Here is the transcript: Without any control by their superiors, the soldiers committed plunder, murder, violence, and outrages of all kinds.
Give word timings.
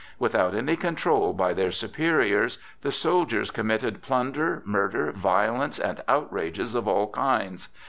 Without 0.17 0.55
any 0.55 0.75
control 0.75 1.31
by 1.31 1.53
their 1.53 1.69
superiors, 1.69 2.57
the 2.81 2.91
soldiers 2.91 3.51
committed 3.51 4.01
plunder, 4.01 4.63
murder, 4.65 5.11
violence, 5.11 5.77
and 5.77 6.01
outrages 6.07 6.73
of 6.73 6.87
all 6.87 7.11
kinds. 7.11 7.69